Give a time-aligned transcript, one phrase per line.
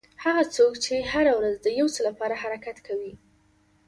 [0.23, 3.13] هغه څوک چې هره ورځ د یو څه لپاره حرکت کوي.